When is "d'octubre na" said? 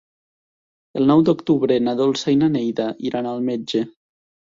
1.27-1.95